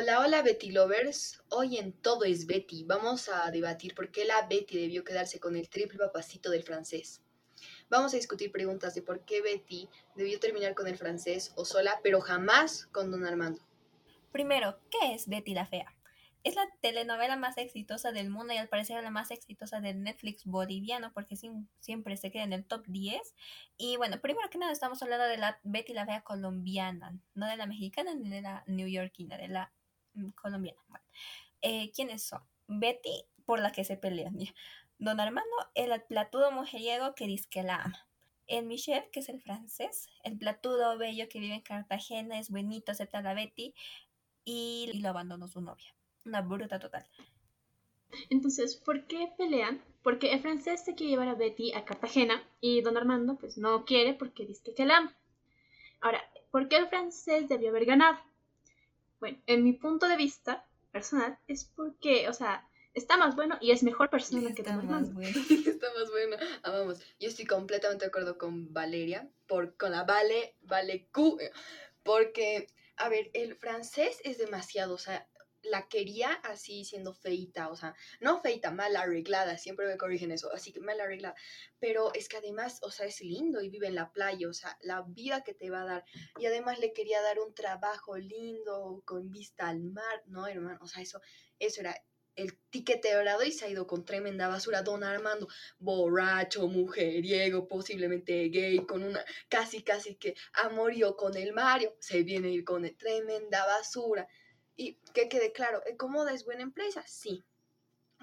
Hola, 0.00 0.20
hola 0.20 0.40
Betty 0.40 0.70
Lovers. 0.70 1.42
Hoy 1.50 1.76
en 1.76 1.92
Todo 1.92 2.24
es 2.24 2.46
Betty 2.46 2.84
vamos 2.84 3.28
a 3.28 3.50
debatir 3.50 3.94
por 3.94 4.10
qué 4.10 4.24
la 4.24 4.46
Betty 4.48 4.78
debió 4.78 5.04
quedarse 5.04 5.38
con 5.38 5.56
el 5.56 5.68
triple 5.68 5.98
papacito 5.98 6.48
del 6.48 6.62
francés. 6.62 7.20
Vamos 7.90 8.14
a 8.14 8.16
discutir 8.16 8.50
preguntas 8.50 8.94
de 8.94 9.02
por 9.02 9.26
qué 9.26 9.42
Betty 9.42 9.90
debió 10.14 10.40
terminar 10.40 10.74
con 10.74 10.86
el 10.86 10.96
francés 10.96 11.52
o 11.54 11.66
sola, 11.66 12.00
pero 12.02 12.22
jamás 12.22 12.86
con 12.86 13.10
don 13.10 13.26
Armando. 13.26 13.60
Primero, 14.32 14.80
¿qué 14.90 15.12
es 15.12 15.28
Betty 15.28 15.52
la 15.52 15.66
Fea? 15.66 15.94
Es 16.44 16.54
la 16.54 16.66
telenovela 16.80 17.36
más 17.36 17.58
exitosa 17.58 18.10
del 18.10 18.30
mundo 18.30 18.54
y 18.54 18.56
al 18.56 18.70
parecer 18.70 19.02
la 19.02 19.10
más 19.10 19.30
exitosa 19.30 19.82
del 19.82 20.02
Netflix 20.02 20.46
boliviano 20.46 21.12
porque 21.12 21.36
siempre 21.36 22.16
se 22.16 22.30
queda 22.30 22.44
en 22.44 22.54
el 22.54 22.64
top 22.64 22.86
10. 22.86 23.20
Y 23.76 23.98
bueno, 23.98 24.18
primero 24.22 24.48
que 24.48 24.56
nada 24.56 24.72
estamos 24.72 25.02
hablando 25.02 25.26
de 25.26 25.36
la 25.36 25.60
Betty 25.62 25.92
la 25.92 26.06
Fea 26.06 26.22
colombiana, 26.22 27.18
no 27.34 27.46
de 27.46 27.58
la 27.58 27.66
mexicana 27.66 28.14
ni 28.14 28.30
de 28.30 28.40
la 28.40 28.64
neoyorquina, 28.66 29.36
de 29.36 29.48
la 29.48 29.70
colombiana. 30.32 30.80
Bueno, 30.88 31.04
eh, 31.62 31.90
¿quiénes 31.92 32.22
son? 32.22 32.42
Betty, 32.68 33.24
por 33.44 33.60
la 33.60 33.72
que 33.72 33.84
se 33.84 33.96
pelean. 33.96 34.36
Don 34.98 35.20
Armando, 35.20 35.50
el 35.74 36.02
platudo 36.02 36.52
mujeriego 36.52 37.14
que 37.14 37.26
dice 37.26 37.48
que 37.50 37.62
la 37.62 37.76
ama. 37.76 38.06
El 38.46 38.66
Michel, 38.66 39.04
que 39.12 39.20
es 39.20 39.28
el 39.28 39.40
francés, 39.40 40.08
el 40.24 40.36
platudo 40.36 40.98
bello 40.98 41.28
que 41.28 41.38
vive 41.38 41.54
en 41.54 41.60
Cartagena, 41.62 42.38
es 42.38 42.50
buenito, 42.50 42.92
acepta 42.92 43.18
a 43.18 43.34
Betty 43.34 43.74
y, 44.44 44.90
y 44.92 45.00
lo 45.00 45.08
abandonó 45.10 45.48
su 45.48 45.60
novia. 45.60 45.94
Una 46.24 46.42
bruta 46.42 46.78
total. 46.78 47.06
Entonces, 48.28 48.76
¿por 48.76 49.06
qué 49.06 49.32
pelean? 49.38 49.82
Porque 50.02 50.32
el 50.32 50.40
francés 50.40 50.84
se 50.84 50.94
quiere 50.94 51.12
llevar 51.12 51.28
a 51.28 51.34
Betty 51.34 51.72
a 51.74 51.84
Cartagena 51.84 52.42
y 52.60 52.80
don 52.82 52.96
Armando 52.96 53.36
pues 53.36 53.58
no 53.58 53.84
quiere 53.84 54.14
porque 54.14 54.46
dice 54.46 54.74
que 54.74 54.84
la 54.84 54.98
ama. 54.98 55.16
Ahora, 56.00 56.22
¿por 56.50 56.68
qué 56.68 56.76
el 56.76 56.88
francés 56.88 57.48
debió 57.48 57.70
haber 57.70 57.84
ganado? 57.84 58.18
Bueno, 59.20 59.38
en 59.46 59.62
mi 59.62 59.74
punto 59.74 60.08
de 60.08 60.16
vista 60.16 60.66
personal 60.90 61.38
es 61.46 61.64
porque, 61.64 62.28
o 62.28 62.32
sea, 62.32 62.66
está 62.94 63.16
más 63.16 63.36
bueno 63.36 63.58
y 63.60 63.70
es 63.70 63.82
mejor 63.82 64.10
persona 64.10 64.54
que 64.54 64.62
don 64.62 64.74
Armando. 64.74 65.12
Bueno. 65.12 65.30
está 65.66 65.86
más 65.94 66.10
bueno. 66.10 66.36
Ah, 66.62 66.70
vamos, 66.70 67.00
yo 67.18 67.28
estoy 67.28 67.44
completamente 67.44 68.04
de 68.04 68.08
acuerdo 68.08 68.38
con 68.38 68.72
Valeria, 68.72 69.28
por, 69.46 69.76
con 69.76 69.92
la 69.92 70.04
Vale, 70.04 70.56
Vale 70.62 71.06
Q, 71.12 71.38
porque, 72.02 72.66
a 72.96 73.08
ver, 73.08 73.30
el 73.34 73.54
francés 73.54 74.20
es 74.24 74.38
demasiado, 74.38 74.94
o 74.94 74.98
sea, 74.98 75.28
la 75.62 75.88
quería 75.88 76.32
así 76.32 76.84
siendo 76.84 77.14
feita, 77.14 77.68
o 77.68 77.76
sea, 77.76 77.94
no 78.20 78.40
feita, 78.40 78.70
mal 78.70 78.96
arreglada, 78.96 79.58
siempre 79.58 79.86
me 79.86 79.96
corrigen 79.96 80.32
eso, 80.32 80.52
así 80.52 80.72
que 80.72 80.80
mal 80.80 81.00
arreglada, 81.00 81.34
pero 81.78 82.12
es 82.14 82.28
que 82.28 82.38
además, 82.38 82.78
o 82.82 82.90
sea, 82.90 83.06
es 83.06 83.20
lindo 83.20 83.60
y 83.62 83.70
vive 83.70 83.88
en 83.88 83.94
la 83.94 84.12
playa, 84.12 84.48
o 84.48 84.52
sea, 84.54 84.76
la 84.80 85.02
vida 85.02 85.42
que 85.42 85.54
te 85.54 85.70
va 85.70 85.82
a 85.82 85.86
dar, 85.86 86.04
y 86.38 86.46
además 86.46 86.78
le 86.78 86.92
quería 86.92 87.20
dar 87.22 87.38
un 87.38 87.54
trabajo 87.54 88.16
lindo 88.16 89.02
con 89.04 89.30
vista 89.30 89.68
al 89.68 89.82
mar, 89.82 90.22
no, 90.26 90.46
hermano, 90.46 90.78
o 90.82 90.86
sea, 90.86 91.02
eso, 91.02 91.20
eso 91.58 91.80
era 91.80 91.94
el 92.36 92.58
tiquete 92.70 93.12
dorado 93.12 93.44
y 93.44 93.52
se 93.52 93.66
ha 93.66 93.68
ido 93.68 93.86
con 93.86 94.04
tremenda 94.04 94.48
basura. 94.48 94.82
Don 94.82 95.04
Armando, 95.04 95.48
borracho, 95.78 96.68
mujeriego, 96.68 97.68
posiblemente 97.68 98.48
gay, 98.48 98.78
con 98.86 99.02
una 99.02 99.24
casi, 99.48 99.82
casi 99.82 100.16
que 100.16 100.34
amorío 100.54 101.16
con 101.16 101.36
el 101.36 101.52
Mario, 101.52 101.96
se 102.00 102.22
viene 102.22 102.48
a 102.48 102.52
ir 102.52 102.64
con 102.64 102.88
tremenda 102.96 103.66
basura. 103.66 104.26
Y 104.76 104.94
que 105.12 105.28
quede 105.28 105.52
claro, 105.52 105.82
¿cómoda 105.98 106.32
es 106.32 106.44
buena 106.44 106.62
empresa? 106.62 107.02
Sí, 107.06 107.44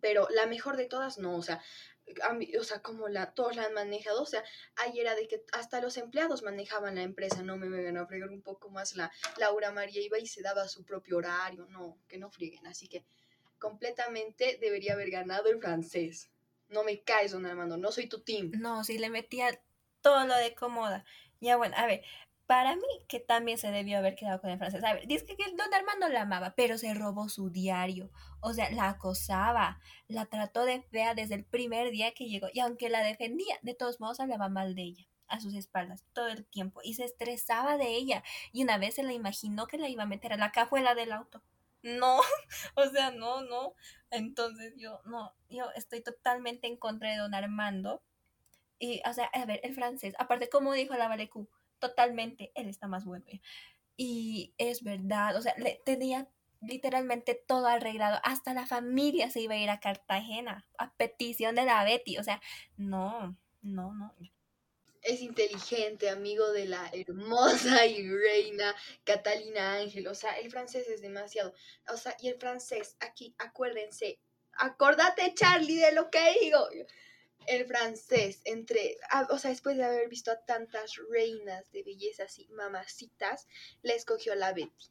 pero 0.00 0.28
la 0.30 0.46
mejor 0.46 0.76
de 0.76 0.86
todas 0.86 1.18
no, 1.18 1.36
o 1.36 1.42
sea, 1.42 1.62
o 2.58 2.64
sea, 2.64 2.80
como 2.80 3.08
la, 3.08 3.32
todos 3.34 3.56
la 3.56 3.64
han 3.64 3.74
manejado, 3.74 4.22
o 4.22 4.26
sea, 4.26 4.42
ayer 4.76 5.06
era 5.06 5.14
de 5.14 5.28
que 5.28 5.44
hasta 5.52 5.80
los 5.80 5.96
empleados 5.96 6.42
manejaban 6.42 6.94
la 6.94 7.02
empresa, 7.02 7.42
no 7.42 7.56
me 7.56 7.68
vengan 7.68 7.98
a 7.98 8.06
fregar 8.06 8.30
un 8.30 8.42
poco 8.42 8.70
más 8.70 8.96
la 8.96 9.12
Laura 9.36 9.72
María 9.72 10.00
iba 10.00 10.18
y 10.18 10.26
se 10.26 10.42
daba 10.42 10.68
su 10.68 10.84
propio 10.84 11.18
horario, 11.18 11.66
no, 11.66 11.98
que 12.08 12.18
no 12.18 12.30
frieguen, 12.30 12.66
así 12.66 12.88
que 12.88 13.04
completamente 13.58 14.58
debería 14.60 14.94
haber 14.94 15.10
ganado 15.10 15.48
el 15.48 15.60
francés. 15.60 16.30
No 16.68 16.84
me 16.84 17.00
caes, 17.00 17.32
don 17.32 17.46
Armando, 17.46 17.76
no 17.76 17.90
soy 17.92 18.08
tu 18.08 18.20
team. 18.20 18.52
No, 18.54 18.84
si 18.84 18.98
le 18.98 19.08
metía 19.08 19.60
todo 20.02 20.26
lo 20.26 20.36
de 20.36 20.54
cómoda. 20.54 21.04
Ya 21.40 21.56
bueno, 21.56 21.74
a 21.78 21.86
ver, 21.86 22.02
para 22.48 22.76
mí, 22.76 22.88
que 23.08 23.20
también 23.20 23.58
se 23.58 23.70
debió 23.70 23.98
haber 23.98 24.16
quedado 24.16 24.40
con 24.40 24.48
el 24.48 24.56
francés. 24.56 24.82
A 24.82 24.94
ver, 24.94 25.06
dice 25.06 25.26
que 25.26 25.52
don 25.54 25.74
Armando 25.74 26.08
la 26.08 26.22
amaba, 26.22 26.54
pero 26.56 26.78
se 26.78 26.94
robó 26.94 27.28
su 27.28 27.50
diario. 27.50 28.10
O 28.40 28.54
sea, 28.54 28.70
la 28.70 28.88
acosaba, 28.88 29.80
la 30.06 30.24
trató 30.24 30.64
de 30.64 30.80
fea 30.80 31.14
desde 31.14 31.34
el 31.34 31.44
primer 31.44 31.90
día 31.90 32.14
que 32.14 32.24
llegó. 32.24 32.46
Y 32.54 32.60
aunque 32.60 32.88
la 32.88 33.02
defendía, 33.02 33.58
de 33.60 33.74
todos 33.74 34.00
modos 34.00 34.18
hablaba 34.18 34.48
mal 34.48 34.74
de 34.74 34.82
ella 34.82 35.06
a 35.28 35.40
sus 35.40 35.52
espaldas 35.52 36.06
todo 36.14 36.28
el 36.28 36.46
tiempo 36.46 36.80
y 36.82 36.94
se 36.94 37.04
estresaba 37.04 37.76
de 37.76 37.94
ella. 37.94 38.24
Y 38.50 38.62
una 38.62 38.78
vez 38.78 38.94
se 38.94 39.02
la 39.02 39.12
imaginó 39.12 39.66
que 39.66 39.76
la 39.76 39.90
iba 39.90 40.04
a 40.04 40.06
meter 40.06 40.32
a 40.32 40.38
la 40.38 40.50
cajuela 40.50 40.94
del 40.94 41.12
auto. 41.12 41.42
No, 41.82 42.18
o 42.76 42.86
sea, 42.86 43.10
no, 43.10 43.42
no. 43.42 43.74
Entonces 44.10 44.72
yo, 44.78 45.02
no, 45.04 45.34
yo 45.50 45.70
estoy 45.76 46.00
totalmente 46.02 46.66
en 46.66 46.78
contra 46.78 47.10
de 47.10 47.18
don 47.18 47.34
Armando. 47.34 48.02
Y, 48.78 49.02
o 49.06 49.12
sea, 49.12 49.26
a 49.34 49.44
ver, 49.44 49.60
el 49.64 49.74
francés, 49.74 50.14
aparte, 50.18 50.48
como 50.48 50.72
dijo 50.72 50.94
la 50.94 51.08
Valecú, 51.08 51.46
totalmente, 51.78 52.52
él 52.54 52.68
está 52.68 52.88
más 52.88 53.04
bueno. 53.04 53.24
Y 53.96 54.54
es 54.58 54.82
verdad, 54.82 55.36
o 55.36 55.42
sea, 55.42 55.54
le, 55.58 55.80
tenía 55.84 56.28
literalmente 56.60 57.34
todo 57.34 57.66
arreglado, 57.66 58.18
hasta 58.24 58.54
la 58.54 58.66
familia 58.66 59.30
se 59.30 59.40
iba 59.40 59.54
a 59.54 59.58
ir 59.58 59.70
a 59.70 59.80
Cartagena 59.80 60.66
a 60.78 60.92
petición 60.94 61.54
de 61.54 61.64
la 61.64 61.84
Betty, 61.84 62.18
o 62.18 62.24
sea, 62.24 62.40
no, 62.76 63.36
no, 63.62 63.92
no. 63.94 64.14
Es 65.02 65.20
inteligente, 65.20 66.10
amigo 66.10 66.50
de 66.50 66.66
la 66.66 66.90
hermosa 66.92 67.86
y 67.86 68.10
reina 68.10 68.74
Catalina 69.04 69.74
Ángel, 69.74 70.08
o 70.08 70.14
sea, 70.14 70.32
el 70.38 70.50
francés 70.50 70.88
es 70.88 71.00
demasiado, 71.00 71.54
o 71.88 71.96
sea, 71.96 72.16
y 72.20 72.28
el 72.28 72.38
francés, 72.38 72.96
aquí, 73.00 73.34
acuérdense, 73.38 74.18
acordate 74.52 75.34
Charlie 75.34 75.78
de 75.78 75.92
lo 75.92 76.10
que 76.10 76.34
digo, 76.40 76.68
el 77.48 77.66
francés, 77.66 78.40
entre, 78.44 78.98
ah, 79.10 79.26
o 79.30 79.38
sea, 79.38 79.50
después 79.50 79.76
de 79.76 79.84
haber 79.84 80.08
visto 80.08 80.30
a 80.30 80.44
tantas 80.44 80.96
reinas 81.10 81.70
de 81.72 81.82
belleza 81.82 82.24
y 82.36 82.48
mamacitas, 82.48 83.46
le 83.82 83.94
escogió 83.94 84.34
a 84.34 84.36
la 84.36 84.52
Betty. 84.52 84.90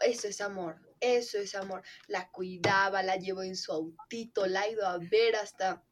Eso 0.00 0.28
es 0.28 0.40
amor, 0.40 0.80
eso 1.00 1.38
es 1.38 1.54
amor. 1.54 1.82
La 2.06 2.30
cuidaba, 2.30 3.02
la 3.02 3.16
llevó 3.16 3.42
en 3.42 3.56
su 3.56 3.72
autito, 3.72 4.46
la 4.46 4.62
ha 4.62 4.68
ido 4.68 4.86
a 4.86 4.98
ver 4.98 5.36
hasta 5.36 5.84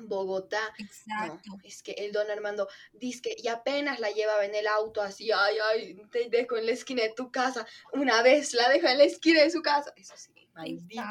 Bogotá. 0.00 0.60
Exacto. 0.78 1.58
es 1.64 1.82
que 1.82 1.92
el 1.92 2.12
don 2.12 2.30
Armando 2.30 2.68
dice 2.92 3.22
que 3.22 3.36
y 3.36 3.48
apenas 3.48 3.98
la 3.98 4.10
llevaba 4.10 4.44
en 4.44 4.54
el 4.54 4.66
auto 4.66 5.02
así, 5.02 5.32
ay, 5.32 5.56
ay, 5.70 6.00
te 6.12 6.28
dejo 6.28 6.56
en 6.56 6.66
la 6.66 6.72
esquina 6.72 7.02
de 7.02 7.14
tu 7.14 7.32
casa. 7.32 7.66
Una 7.92 8.22
vez 8.22 8.54
la 8.54 8.68
deja 8.68 8.92
en 8.92 8.98
la 8.98 9.04
esquina 9.04 9.42
de 9.42 9.50
su 9.50 9.62
casa. 9.62 9.92
Eso 9.96 10.14
sí, 10.16 10.47
maldito. 10.58 11.02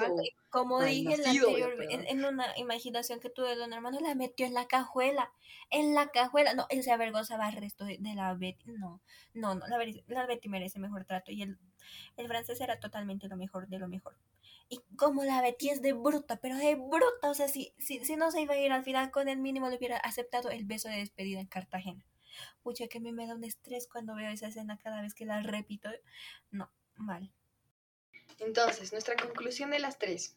Como 0.49 0.81
dije 0.81 1.13
en, 1.13 1.23
la 1.23 1.29
anterior, 1.29 1.73
en, 1.89 2.25
una 2.25 2.57
imaginación 2.57 3.19
que 3.19 3.29
tuve 3.29 3.49
de 3.49 3.55
don 3.55 3.73
Armando, 3.73 3.99
la 3.99 4.15
metió 4.15 4.45
en 4.45 4.53
la 4.53 4.67
cajuela. 4.67 5.31
En 5.69 5.93
la 5.93 6.07
cajuela. 6.07 6.53
No, 6.53 6.67
él 6.69 6.83
se 6.83 6.91
avergonzaba 6.91 7.47
al 7.47 7.53
resto 7.53 7.85
de, 7.85 7.99
la 7.99 8.33
Betty. 8.33 8.71
No, 8.71 9.01
no, 9.33 9.55
no. 9.55 9.67
La, 9.67 9.77
la 10.07 10.25
Betty 10.25 10.49
merece 10.49 10.79
mejor 10.79 11.05
trato. 11.05 11.31
Y 11.31 11.41
el, 11.41 11.57
el 12.17 12.27
francés 12.27 12.61
era 12.61 12.79
totalmente 12.79 13.27
lo 13.27 13.37
mejor 13.37 13.67
de 13.67 13.79
lo 13.79 13.87
mejor. 13.87 14.15
Y 14.69 14.81
como 14.97 15.23
la 15.23 15.41
Betty 15.41 15.69
es 15.69 15.81
de 15.81 15.93
bruta, 15.93 16.37
pero 16.37 16.57
de 16.57 16.75
bruta, 16.75 17.29
o 17.29 17.33
sea, 17.33 17.47
si, 17.47 17.73
si, 17.77 18.03
si 18.03 18.15
no 18.17 18.31
se 18.31 18.41
iba 18.41 18.53
a 18.53 18.57
ir 18.57 18.71
al 18.71 18.83
final 18.83 19.11
con 19.11 19.29
el 19.29 19.39
mínimo, 19.39 19.69
le 19.69 19.77
hubiera 19.77 19.97
aceptado 19.97 20.49
el 20.49 20.65
beso 20.65 20.89
de 20.89 20.97
despedida 20.97 21.39
en 21.39 21.47
Cartagena. 21.47 22.05
Pucha, 22.61 22.87
que 22.87 22.97
a 22.97 23.01
mí 23.01 23.11
me 23.13 23.27
da 23.27 23.35
un 23.35 23.43
estrés 23.43 23.87
cuando 23.87 24.15
veo 24.15 24.29
esa 24.29 24.47
escena 24.47 24.77
cada 24.77 25.01
vez 25.01 25.13
que 25.13 25.25
la 25.25 25.41
repito. 25.41 25.89
No, 26.51 26.69
mal. 26.95 27.31
Entonces, 28.39 28.91
nuestra 28.91 29.15
conclusión 29.15 29.71
de 29.71 29.79
las 29.79 29.97
tres 29.97 30.35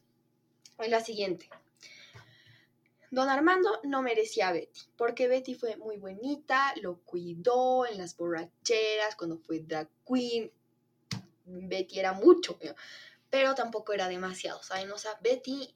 es 0.78 0.88
la 0.88 1.00
siguiente. 1.00 1.48
Don 3.10 3.28
Armando 3.28 3.80
no 3.82 4.02
merecía 4.02 4.48
a 4.48 4.52
Betty, 4.52 4.82
porque 4.96 5.26
Betty 5.26 5.54
fue 5.54 5.76
muy 5.76 5.96
bonita, 5.96 6.72
lo 6.80 7.00
cuidó 7.00 7.84
en 7.84 7.98
las 7.98 8.16
borracheras, 8.16 9.16
cuando 9.16 9.36
fue 9.38 9.60
drag 9.60 9.88
queen. 10.06 10.52
Betty 11.44 11.98
era 11.98 12.12
mucho 12.12 12.56
pero 13.30 13.54
tampoco 13.54 13.92
era 13.92 14.08
demasiado, 14.08 14.62
¿saben? 14.62 14.90
O 14.90 14.98
sea, 14.98 15.18
Betty, 15.22 15.74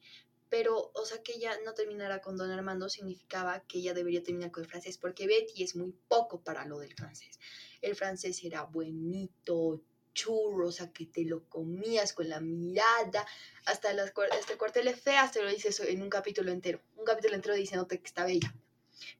pero, 0.49 0.91
o 0.93 1.05
sea, 1.05 1.23
que 1.23 1.33
ella 1.33 1.57
no 1.63 1.73
terminara 1.73 2.21
con 2.21 2.37
Don 2.37 2.51
Armando 2.51 2.89
significaba 2.89 3.61
que 3.61 3.79
ella 3.79 3.93
debería 3.93 4.21
terminar 4.21 4.51
con 4.51 4.63
el 4.63 4.69
francés, 4.69 4.97
porque 4.97 5.25
Betty 5.25 5.63
es 5.63 5.75
muy 5.75 5.93
poco 6.07 6.41
para 6.41 6.65
lo 6.65 6.79
del 6.79 6.93
francés. 6.93 7.39
El 7.81 7.95
francés 7.95 8.43
era 8.43 8.63
buenito, 8.63 9.81
churro, 10.15 10.69
o 10.69 10.71
sea, 10.71 10.91
que 10.91 11.05
te 11.05 11.23
lo 11.23 11.47
comías 11.47 12.13
con 12.13 12.27
la 12.27 12.39
mirada, 12.39 13.27
hasta, 13.65 13.93
las, 13.93 14.11
hasta 14.31 14.53
el 14.53 14.57
cuartel 14.57 14.85
de 14.85 14.95
fea 14.95 15.31
se 15.31 15.43
lo 15.43 15.49
dice 15.51 15.69
eso 15.69 15.83
en 15.83 16.01
un 16.01 16.09
capítulo 16.09 16.51
entero, 16.51 16.81
un 16.95 17.05
capítulo 17.05 17.35
entero 17.35 17.53
diciéndote 17.53 17.99
que 17.99 18.07
está 18.07 18.25
bella, 18.25 18.51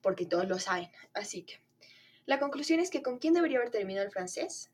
porque 0.02 0.26
todos 0.26 0.48
lo 0.48 0.58
saben. 0.58 0.90
Así 1.14 1.44
que, 1.44 1.60
la 2.26 2.40
conclusión 2.40 2.80
es 2.80 2.90
que 2.90 3.04
con 3.04 3.20
quién 3.20 3.36
debería 3.36 3.60
haber 3.60 3.70
terminado 3.70 4.08
el 4.08 4.12
francés, 4.12 4.72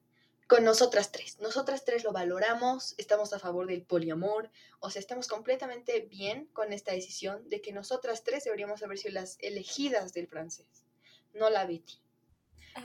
con 0.47 0.63
nosotras 0.63 1.11
tres. 1.11 1.39
Nosotras 1.39 1.85
tres 1.85 2.03
lo 2.03 2.11
valoramos, 2.11 2.95
estamos 2.97 3.33
a 3.33 3.39
favor 3.39 3.67
del 3.67 3.83
poliamor, 3.83 4.49
o 4.79 4.89
sea, 4.89 4.99
estamos 4.99 5.27
completamente 5.27 6.01
bien 6.01 6.45
con 6.53 6.71
esta 6.71 6.93
decisión 6.93 7.49
de 7.49 7.61
que 7.61 7.73
nosotras 7.73 8.23
tres 8.23 8.43
deberíamos 8.45 8.83
haber 8.83 8.97
sido 8.97 9.13
las 9.15 9.37
elegidas 9.39 10.13
del 10.13 10.27
francés, 10.27 10.85
no 11.33 11.49
la 11.49 11.65
Betty. 11.65 11.99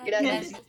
Gracias. 0.04 0.62